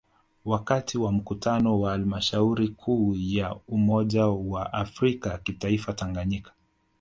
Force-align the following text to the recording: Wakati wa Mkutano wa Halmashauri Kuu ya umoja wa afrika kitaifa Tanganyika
Wakati 0.45 0.97
wa 0.97 1.11
Mkutano 1.11 1.79
wa 1.79 1.91
Halmashauri 1.91 2.67
Kuu 2.69 3.13
ya 3.17 3.55
umoja 3.67 4.25
wa 4.27 4.73
afrika 4.73 5.37
kitaifa 5.37 5.93
Tanganyika 5.93 6.51